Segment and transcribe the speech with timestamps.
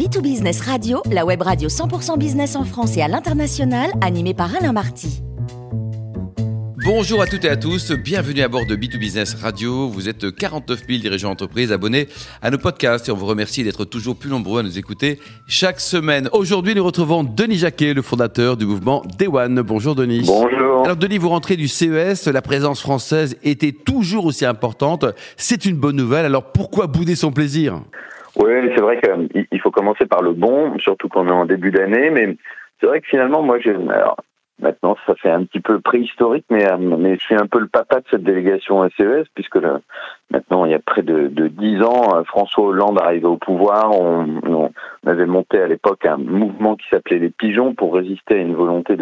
[0.00, 4.72] B2Business Radio, la web radio 100% business en France et à l'international, animée par Alain
[4.72, 5.20] Marty.
[6.82, 9.88] Bonjour à toutes et à tous, bienvenue à bord de B2Business Radio.
[9.88, 12.08] Vous êtes 49 000 dirigeants d'entreprise abonnés
[12.40, 15.80] à nos podcasts et on vous remercie d'être toujours plus nombreux à nous écouter chaque
[15.80, 16.30] semaine.
[16.32, 19.60] Aujourd'hui, nous retrouvons Denis Jacquet, le fondateur du mouvement Day One.
[19.60, 20.22] Bonjour Denis.
[20.24, 20.82] Bonjour.
[20.82, 25.04] Alors Denis, vous rentrez du CES, la présence française était toujours aussi importante.
[25.36, 27.82] C'est une bonne nouvelle, alors pourquoi bouder son plaisir?
[28.36, 32.10] Oui, c'est vrai qu'il faut commencer par le bon, surtout qu'on est en début d'année,
[32.10, 32.36] mais
[32.80, 33.74] c'est vrai que finalement, moi, j'ai,
[34.60, 37.66] Maintenant, ça fait un petit peu préhistorique, mais, euh, mais je suis un peu le
[37.66, 39.80] papa de cette délégation CES, puisque le,
[40.30, 43.98] maintenant, il y a près de, de 10 ans, euh, François Hollande arrivé au pouvoir.
[43.98, 44.70] On, on
[45.06, 48.96] avait monté à l'époque un mouvement qui s'appelait les pigeons pour résister à une volonté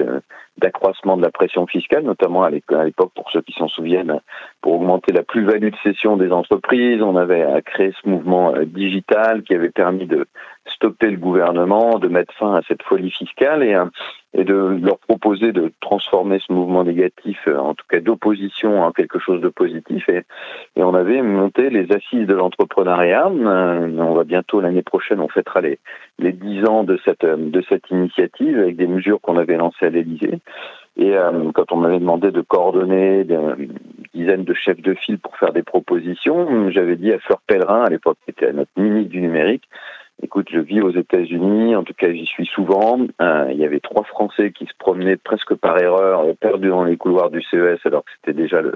[0.58, 4.20] d'accroissement de, la pression fiscale, notamment à l'époque, pour ceux qui s'en souviennent,
[4.60, 7.02] pour augmenter la plus-value de cession des entreprises.
[7.02, 10.26] On avait créé ce mouvement euh, digital qui avait permis de
[10.70, 13.76] stopper le gouvernement, de mettre fin à cette folie fiscale et
[14.34, 18.92] et de leur proposer de transformer ce mouvement négatif, euh, en tout cas d'opposition, en
[18.92, 20.06] quelque chose de positif.
[20.08, 20.22] Et,
[20.76, 23.26] on avait monté les assises de l'entrepreneuriat.
[23.26, 25.78] Euh, on va bientôt l'année prochaine, on fêtera les
[26.18, 30.40] les dix ans de cette initiative avec des mesures qu'on avait lancées à l'Élysée.
[30.96, 33.74] Et euh, quand on m'avait demandé de coordonner une
[34.14, 37.88] dizaine de chefs de file pour faire des propositions, j'avais dit à Fleur Pellerin, à
[37.88, 39.64] l'époque qui était notre ministre du numérique,
[40.20, 42.98] Écoute, je vis aux États-Unis, en tout cas j'y suis souvent.
[43.20, 46.82] Euh, il y avait trois Français qui se promenaient presque par erreur, euh, perdus dans
[46.82, 48.74] les couloirs du CES, alors que c'était déjà le,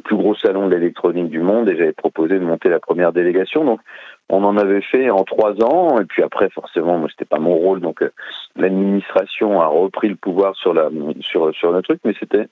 [0.00, 3.64] plus gros salon de l'électronique du monde, et j'avais proposé de monter la première délégation.
[3.64, 3.80] Donc,
[4.28, 7.54] on en avait fait en trois ans, et puis après, forcément, moi, c'était pas mon
[7.54, 8.10] rôle, donc euh,
[8.56, 10.88] l'administration a repris le pouvoir sur la
[11.20, 12.48] sur sur le truc, mais c'était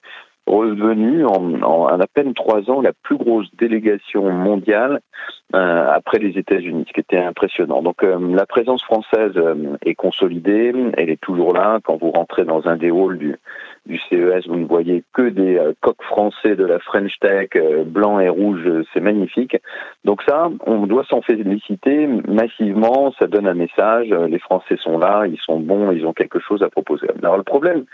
[0.47, 5.01] revenu en, en, à peine trois ans la plus grosse délégation mondiale
[5.55, 7.83] euh, après les États-Unis, ce qui était impressionnant.
[7.83, 11.81] Donc euh, la présence française euh, est consolidée, elle est toujours là.
[11.85, 13.37] Quand vous rentrez dans un des halls du,
[13.89, 17.85] du CES, vous ne voyez que des euh, coqs français de la French Tech, euh,
[17.85, 18.61] blanc et rouge,
[18.93, 19.57] c'est magnifique.
[20.05, 25.27] Donc ça, on doit s'en féliciter massivement, ça donne un message, les Français sont là,
[25.27, 27.09] ils sont bons, ils ont quelque chose à proposer.
[27.23, 27.85] Alors le problème,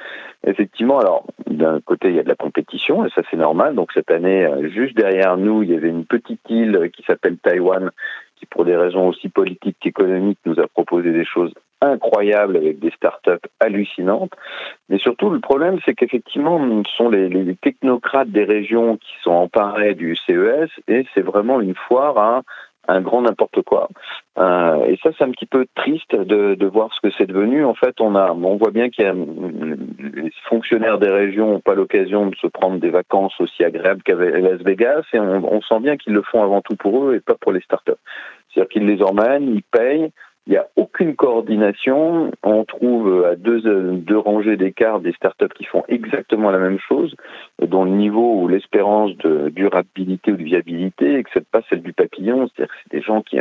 [0.47, 3.93] effectivement, alors d'un côté il y a de la compétition, et ça c'est normal, donc
[3.93, 7.91] cette année, euh, juste derrière nous, il y avait une petite île qui s'appelle Taïwan,
[8.51, 13.47] pour des raisons aussi politiques qu'économiques nous a proposé des choses incroyables avec des startups
[13.61, 14.33] hallucinantes.
[14.89, 19.33] Mais surtout, le problème, c'est qu'effectivement, ce sont les, les, technocrates des régions qui sont
[19.33, 22.43] emparés du CES et c'est vraiment une foire à
[22.89, 23.89] un grand n'importe quoi.
[24.39, 27.65] Euh, et ça, c'est un petit peu triste de, de voir ce que c'est devenu.
[27.65, 31.61] En fait, on a, on voit bien qu'il y a les fonctionnaires des régions n'ont
[31.61, 35.61] pas l'occasion de se prendre des vacances aussi agréables qu'à Las Vegas, et on, on
[35.63, 37.93] sent bien qu'ils le font avant tout pour eux et pas pour les startups.
[38.53, 40.11] C'est-à-dire qu'ils les emmènent, ils payent,
[40.47, 42.31] il n'y a aucune coordination.
[42.43, 43.63] On trouve à deux,
[43.97, 47.15] deux rangées d'écart des startups qui font exactement la même chose,
[47.61, 52.49] dont le niveau ou l'espérance de durabilité ou de viabilité excède pas celle du papillon.
[52.49, 53.39] C'est-à-dire que c'est des gens qui,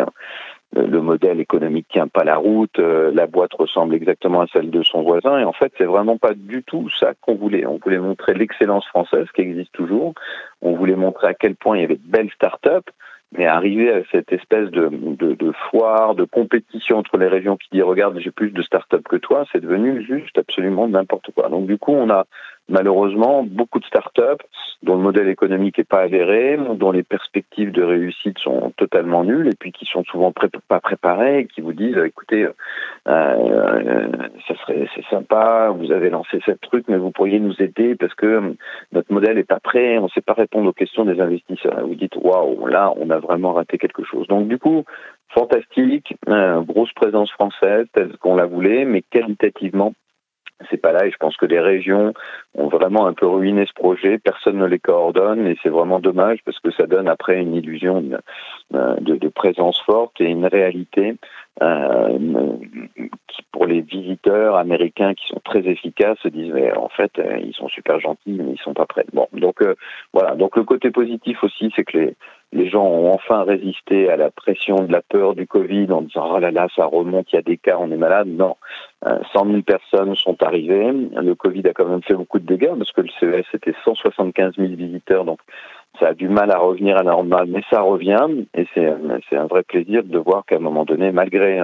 [0.76, 5.04] le modèle économique tient pas la route, la boîte ressemble exactement à celle de son
[5.04, 7.66] voisin, et en fait, c'est vraiment pas du tout ça qu'on voulait.
[7.66, 10.14] On voulait montrer l'excellence française qui existe toujours.
[10.62, 12.90] On voulait montrer à quel point il y avait de belles startups
[13.38, 14.90] mais arriver à cette espèce de,
[15.70, 19.46] foire, de compétition entre les régions qui dit regarde j'ai plus de start-up que toi,
[19.52, 21.50] c'est devenu juste absolument n'importe quoi.
[21.50, 22.26] Donc du coup on a
[22.70, 24.42] malheureusement beaucoup de start-up
[24.84, 29.48] dont le modèle économique n'est pas avéré, dont les perspectives de réussite sont totalement nulles
[29.48, 30.34] et puis qui sont souvent
[30.68, 32.52] pas préparés et qui vous disent écoutez euh,
[33.08, 34.08] euh,
[34.48, 38.14] ça serait c'est sympa, vous avez lancé cette truc mais vous pourriez nous aider parce
[38.14, 38.56] que
[38.92, 41.86] notre modèle est pas prêt, on ne sait pas répondre aux questions des investisseurs.
[41.86, 44.28] Vous dites waouh là on a vraiment raté quelque chose.
[44.28, 44.84] Donc du coup
[45.34, 49.94] fantastique, euh, grosse présence française telle qu'on la voulait, mais qualitativement
[50.70, 52.14] c'est pas là et je pense que les régions
[52.56, 56.40] ont vraiment un peu ruiné ce projet, personne ne les coordonne et c'est vraiment dommage
[56.46, 58.02] parce que ça donne après une illusion
[58.72, 61.16] de, de présence forte et une réalité
[61.62, 62.18] euh,
[63.28, 67.38] qui pour les visiteurs américains qui sont très efficaces se disent mais en fait euh,
[67.44, 69.06] ils sont super gentils mais ils sont pas prêts.
[69.14, 69.76] Bon donc euh,
[70.14, 72.16] voilà donc le côté positif aussi c'est que les
[72.54, 76.32] les gens ont enfin résisté à la pression de la peur du Covid en disant
[76.36, 78.28] oh là là ça remonte il y a des cas on est malade.
[78.28, 78.56] Non.
[79.04, 80.92] 100 000 personnes sont arrivées.
[80.92, 84.54] Le Covid a quand même fait beaucoup de dégâts parce que le CES c'était 175
[84.58, 85.26] 000 visiteurs.
[85.26, 85.40] Donc
[86.00, 89.46] ça a du mal à revenir à la normale, mais ça revient et c'est un
[89.48, 91.60] vrai plaisir de voir qu'à un moment donné, malgré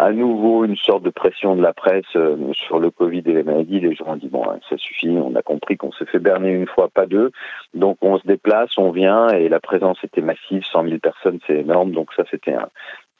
[0.00, 3.42] à nouveau une sorte de pression de la presse euh, sur le Covid et les
[3.42, 3.80] maladies.
[3.80, 6.66] Les gens ont dit bon, ça suffit, on a compris qu'on s'est fait berner une
[6.66, 7.30] fois, pas deux.
[7.74, 11.58] Donc on se déplace, on vient et la présence était massive, 100 000 personnes, c'est
[11.58, 11.92] énorme.
[11.92, 12.68] Donc ça c'était un,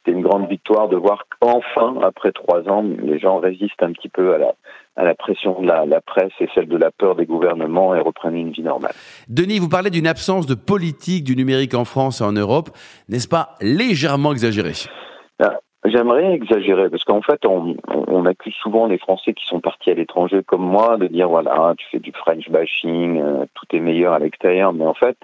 [0.07, 4.33] une grande victoire de voir qu'enfin, après trois ans, les gens résistent un petit peu
[4.33, 4.53] à la,
[4.95, 7.99] à la pression de la, la, presse et celle de la peur des gouvernements et
[7.99, 8.93] reprennent une vie normale.
[9.27, 12.71] Denis, vous parlez d'une absence de politique du numérique en France et en Europe.
[13.07, 14.71] N'est-ce pas légèrement exagéré?
[15.39, 19.89] Ah, J'aimerais exagérer parce qu'en fait, on, on, accuse souvent les Français qui sont partis
[19.89, 23.79] à l'étranger comme moi de dire voilà, tu fais du French bashing, euh, tout est
[23.79, 25.17] meilleur à l'extérieur, mais en fait,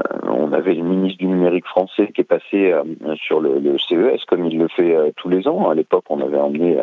[0.00, 2.84] euh, on avait le ministre du numérique français qui est passé euh,
[3.16, 5.68] sur le, le, CES comme il le fait tous les ans.
[5.68, 6.78] À l'époque, on avait emmené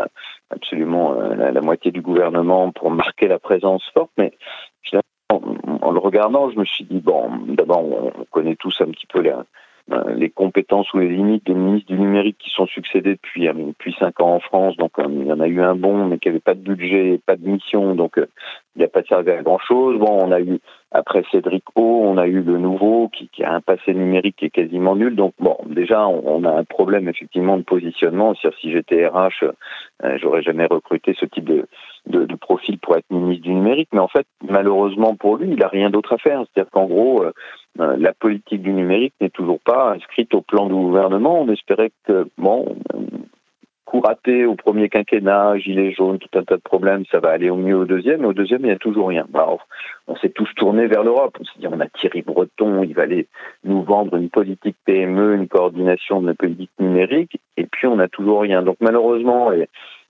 [0.49, 4.33] absolument la, la, moitié du gouvernement pour marquer la présence forte, mais
[4.81, 8.87] finalement, en, en le regardant, je me suis dit bon, d'abord, on, connaît tous un
[8.87, 9.33] petit peu les,
[10.15, 14.19] les compétences ou les limites des ministres du numérique qui sont succédés depuis depuis cinq
[14.21, 14.77] ans en France.
[14.77, 17.35] Donc il y en a eu un bon, mais qui avait pas de budget, pas
[17.35, 19.97] de mission, donc il n'y a pas servi à grand chose.
[19.99, 20.59] Bon, on a eu
[20.91, 24.45] après Cédric O, on a eu le nouveau qui, qui, a un passé numérique qui
[24.45, 25.15] est quasiment nul.
[25.15, 28.33] Donc bon, déjà on, a un problème effectivement de positionnement.
[28.35, 29.43] cest si j'étais RH,
[30.03, 31.67] euh, j'aurais jamais recruté ce type de,
[32.07, 33.89] de, de, profil pour être ministre du numérique.
[33.93, 36.43] Mais en fait, malheureusement pour lui, il a rien d'autre à faire.
[36.53, 37.31] C'est-à-dire qu'en gros, euh, euh,
[37.77, 41.41] la politique du numérique n'est toujours pas inscrite au plan du gouvernement.
[41.41, 42.75] On espérait que bon,
[43.89, 47.49] coup raté au premier quinquennat, gilet jaune, tout un tas de problèmes, ça va aller
[47.49, 49.25] au mieux au deuxième, et au deuxième, il n'y a toujours rien.
[50.07, 51.37] On s'est tous tournés vers l'Europe.
[51.39, 53.27] On s'est dit, on a Thierry Breton, il va aller
[53.63, 58.07] nous vendre une politique PME, une coordination de la politique numérique, et puis on n'a
[58.07, 58.61] toujours rien.
[58.61, 59.67] Donc malheureusement, et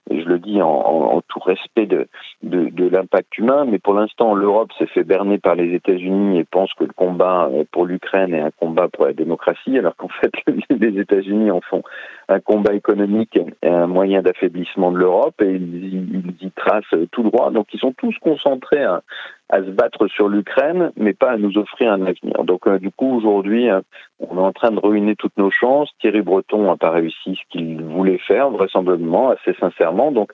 [0.09, 2.07] je le dis en, tout respect de,
[2.43, 6.83] l'impact humain, mais pour l'instant, l'Europe s'est fait berner par les États-Unis et pense que
[6.83, 10.31] le combat pour l'Ukraine est un combat pour la démocratie, alors qu'en fait,
[10.69, 11.83] les États-Unis en font
[12.27, 17.23] un combat économique et un moyen d'affaiblissement de l'Europe, et ils, ils, y tracent tout
[17.23, 17.51] droit.
[17.51, 19.01] Donc, ils sont tous concentrés à,
[19.49, 22.43] à se battre sur l'Ukraine, mais pas à nous offrir un avenir.
[22.43, 23.81] Donc euh, du coup, aujourd'hui, euh,
[24.19, 25.89] on est en train de ruiner toutes nos chances.
[25.99, 30.11] Thierry Breton n'a pas réussi ce qu'il voulait faire, vraisemblablement, assez sincèrement.
[30.11, 30.31] Donc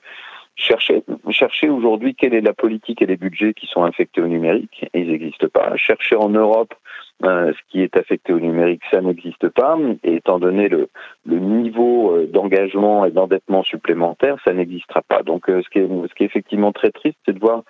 [0.54, 4.86] chercher, chercher aujourd'hui quelle est la politique et les budgets qui sont affectés au numérique,
[4.92, 5.74] ils n'existent pas.
[5.76, 6.74] Chercher en Europe
[7.24, 9.78] euh, ce qui est affecté au numérique, ça n'existe pas.
[10.04, 10.90] Et étant donné le,
[11.24, 15.22] le niveau d'engagement et d'endettement supplémentaire, ça n'existera pas.
[15.22, 17.62] Donc ce, qui est, ce qui est effectivement très triste, c'est de voir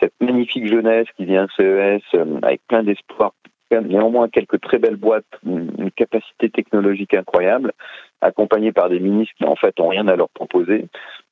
[0.00, 3.32] cette magnifique jeunesse qui vient CES euh, avec plein d'espoir,
[3.78, 7.72] néanmoins quelques très belles boîtes, une capacité technologique incroyable,
[8.20, 10.86] accompagnés par des ministres qui en fait ont rien à leur proposer,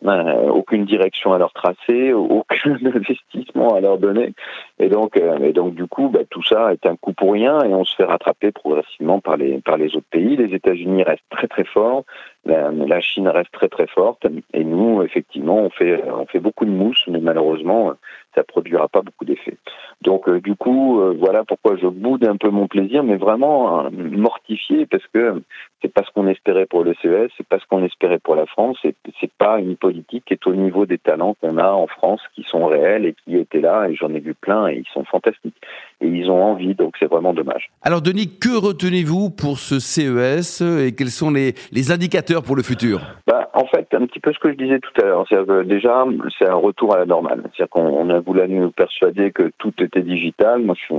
[0.05, 4.33] euh, aucune direction à leur tracer, aucun investissement à leur donner,
[4.79, 7.63] et donc euh, et donc du coup bah, tout ça est un coup pour rien
[7.65, 10.37] et on se fait rattraper progressivement par les par les autres pays.
[10.37, 12.05] Les États-Unis restent très très forts,
[12.45, 16.65] la, la, Chine reste très très forte, et nous effectivement on fait on fait beaucoup
[16.65, 17.93] de mousse, mais malheureusement
[18.39, 19.57] ça produira pas beaucoup d'effets.
[20.03, 23.87] Donc euh, du coup euh, voilà pourquoi je boude un peu mon plaisir, mais vraiment
[23.87, 25.43] euh, mortifié parce que
[25.83, 28.47] c'est pas ce qu'on espérait pour le CES, c'est pas ce qu'on espérait pour la
[28.47, 31.87] France, et c'est pas une politique qui est au niveau des talents qu'on a en
[31.87, 34.93] France qui sont réels et qui étaient là, et j'en ai vu plein, et ils
[34.93, 35.61] sont fantastiques.
[36.01, 37.71] Et ils ont envie, donc c'est vraiment dommage.
[37.83, 42.63] Alors Denis, que retenez-vous pour ce CES et quels sont les, les indicateurs pour le
[42.63, 43.01] futur?
[43.27, 45.27] Bah, En fait, un petit peu ce que je disais tout à l'heure,
[45.65, 46.05] déjà,
[46.39, 47.43] c'est un retour à la normale.
[47.45, 50.63] C'est-à-dire qu'on a voulu nous persuader que tout était digital.
[50.63, 50.95] Moi, je suis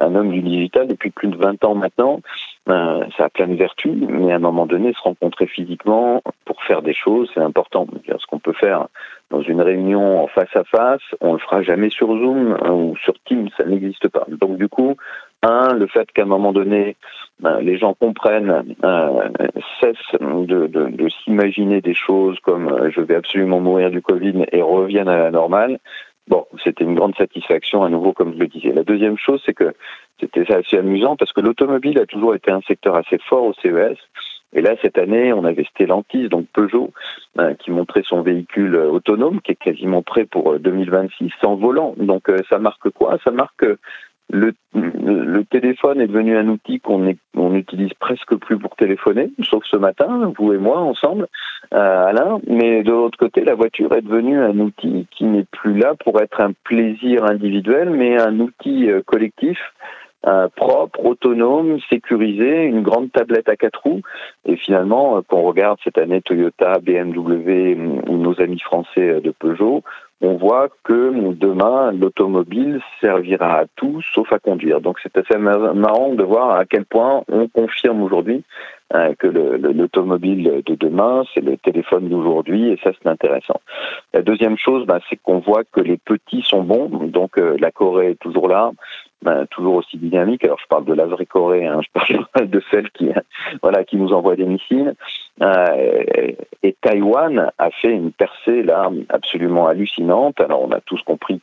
[0.00, 2.20] un homme du digital depuis plus de 20 ans maintenant.
[2.68, 6.62] Euh, ça a plein de vertus, mais à un moment donné, se rencontrer physiquement pour
[6.64, 7.86] faire des choses, c'est important.
[8.06, 8.88] Ce qu'on peut faire
[9.40, 12.94] dans une réunion en face à face, on le fera jamais sur Zoom hein, ou
[13.02, 14.26] sur Teams, ça n'existe pas.
[14.28, 14.96] Donc du coup,
[15.42, 16.96] un, le fait qu'à un moment donné,
[17.40, 19.28] ben, les gens comprennent, euh,
[19.80, 25.08] cessent de, s'imaginer des choses comme euh, je vais absolument mourir du Covid et reviennent
[25.08, 25.78] à la normale.
[26.28, 28.72] Bon, c'était une grande satisfaction à nouveau, comme je le disais.
[28.72, 29.72] La deuxième chose, c'est que
[30.20, 33.96] c'était assez amusant parce que l'automobile a toujours été un secteur assez fort au CES.
[34.52, 36.90] Et là, cette année, on avait Stellantis, donc Peugeot,
[37.38, 41.54] euh, qui montrait son véhicule euh, autonome, qui est quasiment prêt pour 2026, euh, sans
[41.54, 41.94] volant.
[41.98, 43.18] Donc, ça marque quoi?
[43.22, 43.64] Ça marque
[44.32, 49.64] le, le, téléphone est devenu un outil qu'on on utilise presque plus pour téléphoner, sauf
[49.64, 51.26] ce matin, vous et moi ensemble,
[51.72, 52.40] Alain.
[52.46, 56.20] Mais de l'autre côté, la voiture est devenue un outil qui n'est plus là pour
[56.20, 59.58] être un plaisir individuel, mais un outil collectif
[60.26, 64.02] euh, propre, autonome, sécurisé, une grande tablette à quatre roues.
[64.44, 67.74] Et finalement, euh, quand on regarde cette année Toyota, BMW
[68.06, 69.82] ou nos amis français euh, de Peugeot,
[70.20, 74.82] on voit que demain, l'automobile servira à tout sauf à conduire.
[74.82, 78.44] Donc c'est assez marrant de voir à quel point on confirme aujourd'hui
[79.20, 83.60] que l'automobile de demain, c'est le téléphone d'aujourd'hui, et ça c'est intéressant.
[84.12, 88.10] La deuxième chose, bah, c'est qu'on voit que les petits sont bons, donc la Corée
[88.10, 88.72] est toujours là,
[89.22, 90.44] ben, toujours aussi dynamique.
[90.44, 93.10] Alors je parle de la vraie Corée, hein, je parle de celle qui,
[93.62, 94.94] voilà, qui nous envoie des missiles.
[95.42, 100.40] Euh, et Taïwan a fait une percée là absolument hallucinante.
[100.40, 101.40] Alors on a tous compris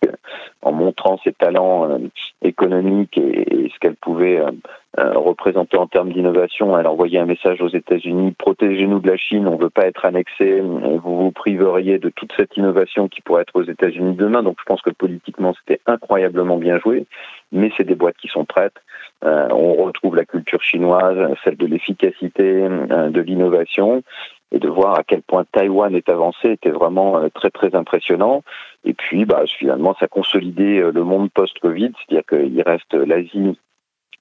[0.62, 1.98] qu'en montrant ses talents euh,
[2.42, 7.68] économiques et, ce qu'elle pouvait euh, représenter en termes d'innovation, elle envoyait un message aux
[7.68, 12.10] États-Unis protégez-nous de la Chine, on ne veut pas être annexé, vous vous priveriez de
[12.10, 14.42] toute cette innovation qui pourrait être aux États-Unis demain.
[14.42, 17.06] Donc je pense que politiquement c'était incroyablement bien joué
[17.52, 18.78] mais c'est des boîtes qui sont prêtes.
[19.24, 24.04] Euh, on retrouve la culture chinoise, celle de l'efficacité, euh, de l'innovation,
[24.52, 28.44] et de voir à quel point Taïwan est avancé était vraiment euh, très très impressionnant.
[28.86, 33.58] Et puis, bah, finalement, ça a consolidé le monde post-Covid, c'est-à-dire qu'il reste l'Asie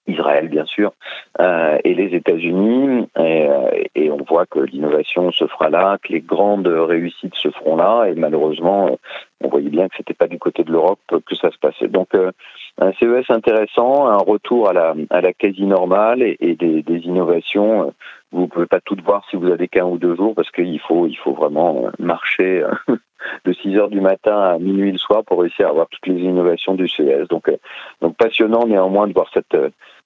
[0.06, 0.92] Israël bien sûr,
[1.40, 3.48] euh, et les États-Unis, et,
[3.94, 8.06] et, on voit que l'innovation se fera là, que les grandes réussites se feront là,
[8.06, 8.98] et malheureusement,
[9.42, 11.88] on voyait bien que c'était pas du côté de l'Europe que ça se passait.
[11.88, 12.08] Donc
[12.78, 17.94] un CES intéressant, un retour à la, à la quasi normale et, des, des, innovations.
[18.32, 21.06] Vous pouvez pas toutes voir si vous avez qu'un ou deux jours parce qu'il faut,
[21.06, 22.64] il faut vraiment marcher
[23.44, 26.20] de 6 heures du matin à minuit le soir pour réussir à avoir toutes les
[26.20, 27.28] innovations du CES.
[27.28, 27.50] Donc,
[28.02, 29.56] donc passionnant néanmoins de voir cette,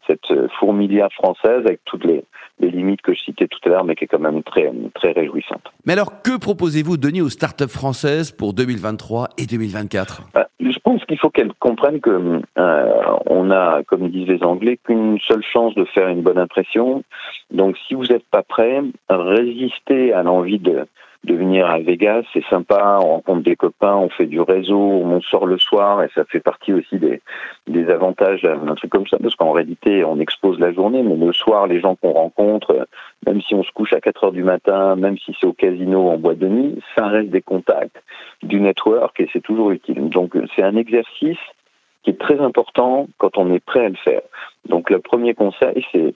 [0.07, 2.25] cette fourmilière française avec toutes les,
[2.61, 5.13] les limites que je citais tout à l'heure, mais qui est quand même très, très
[5.13, 5.63] réjouissante.
[5.87, 11.05] Mais alors, que proposez-vous, Denis, aux startups françaises pour 2023 et 2024 bah, Je pense
[11.05, 15.75] qu'il faut qu'elles comprennent que euh, on a, comme disent les Anglais, qu'une seule chance
[15.75, 17.03] de faire une bonne impression.
[17.51, 20.87] Donc, si vous n'êtes pas prêt, résistez à l'envie de
[21.25, 25.21] de venir à Vegas, c'est sympa, on rencontre des copains, on fait du réseau, on
[25.21, 27.21] sort le soir et ça fait partie aussi des,
[27.67, 31.33] des avantages d'un truc comme ça, parce qu'en réalité, on expose la journée, mais le
[31.35, 32.87] soir, les gens qu'on rencontre,
[33.27, 36.09] même si on se couche à 4 heures du matin, même si c'est au casino
[36.09, 38.03] en boîte de nuit, ça reste des contacts,
[38.43, 40.09] du network et c'est toujours utile.
[40.09, 41.39] Donc c'est un exercice
[42.03, 44.23] qui est très important quand on est prêt à le faire.
[44.67, 46.15] Donc le premier conseil, c'est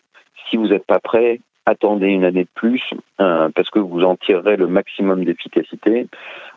[0.48, 2.82] si vous n'êtes pas prêt, attendez une année de plus
[3.20, 6.06] euh, parce que vous en tirerez le maximum d'efficacité.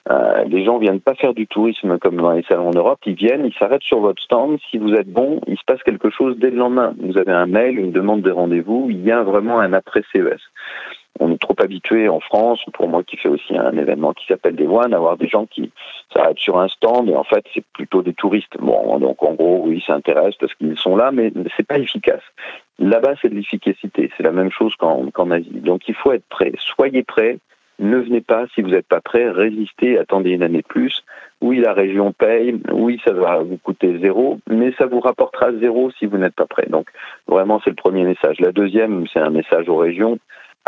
[0.10, 3.16] Euh, les gens viennent pas faire du tourisme comme dans les salons en Europe, ils
[3.16, 4.58] viennent, ils s'arrêtent sur votre stand.
[4.70, 6.94] Si vous êtes bon, il se passe quelque chose dès le lendemain.
[7.00, 10.40] Vous avez un mail, une demande de rendez-vous, il y a vraiment un après CES
[11.20, 14.56] on est trop habitué en France, pour moi qui fais aussi un événement qui s'appelle
[14.56, 15.72] des One, avoir des gens qui
[16.14, 18.58] s'arrêtent sur un stand et en fait c'est plutôt des touristes.
[18.60, 22.24] Bon, donc en gros oui, ça intéresse parce qu'ils sont là, mais c'est pas efficace.
[22.80, 25.50] Là-bas c'est de l'efficacité, c'est la même chose qu'en Asie.
[25.62, 26.54] Donc il faut être prêt.
[26.58, 27.40] Soyez prêts.
[27.80, 31.04] Ne venez pas si vous n'êtes pas prêt, résistez, attendez une année plus.
[31.42, 35.92] Oui, la région paye, oui, ça va vous coûter zéro, mais ça vous rapportera zéro
[35.92, 36.66] si vous n'êtes pas prêt.
[36.68, 36.90] Donc
[37.28, 38.40] vraiment, c'est le premier message.
[38.40, 40.18] La deuxième, c'est un message aux régions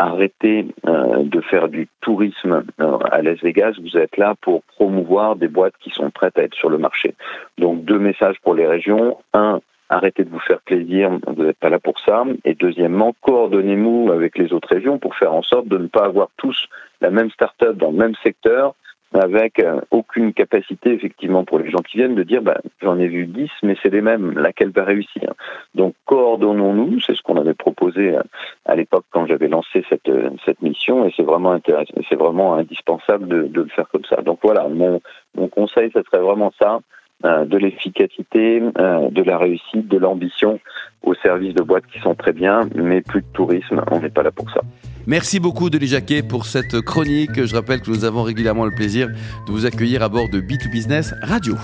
[0.00, 5.36] arrêtez euh, de faire du tourisme euh, à Las Vegas, vous êtes là pour promouvoir
[5.36, 7.14] des boîtes qui sont prêtes à être sur le marché.
[7.58, 9.18] Donc deux messages pour les régions.
[9.34, 12.24] Un, arrêtez de vous faire plaisir, vous n'êtes pas là pour ça.
[12.44, 16.28] Et deuxièmement, coordonnez-vous avec les autres régions pour faire en sorte de ne pas avoir
[16.36, 16.68] tous
[17.00, 18.74] la même start-up dans le même secteur
[19.12, 23.08] avec euh, aucune capacité effectivement pour les gens qui viennent de dire bah, j'en ai
[23.08, 25.34] vu 10 mais c'est les mêmes, laquelle va réussir?
[25.74, 28.22] Donc coordonnons-nous, c'est ce qu'on avait proposé euh,
[28.66, 32.54] à l'époque quand j'avais lancé cette, euh, cette mission et c'est vraiment intéressant, c'est vraiment
[32.54, 34.22] indispensable de, de, le faire comme ça.
[34.22, 35.00] Donc voilà, mon,
[35.34, 36.78] mon conseil, ce serait vraiment ça,
[37.22, 40.60] de l'efficacité, de la réussite, de l'ambition
[41.02, 44.22] au service de boîtes qui sont très bien, mais plus de tourisme, on n'est pas
[44.22, 44.60] là pour ça.
[45.06, 47.44] Merci beaucoup Denis Jacquet pour cette chronique.
[47.44, 51.14] Je rappelle que nous avons régulièrement le plaisir de vous accueillir à bord de B2Business
[51.22, 51.56] Radio.